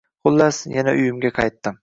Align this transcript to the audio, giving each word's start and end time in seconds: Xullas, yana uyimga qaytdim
Xullas, 0.27 0.61
yana 0.77 0.97
uyimga 1.03 1.35
qaytdim 1.39 1.79